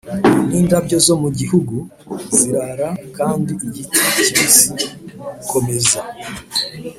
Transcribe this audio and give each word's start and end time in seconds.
nindabyo 0.49 0.97
zo 1.07 1.15
mugihugu 1.21 1.75
zirara 2.37 2.89
kandi 3.17 3.51
igiti 3.65 3.99
kibisi 4.25 4.69
komeza. 5.51 5.99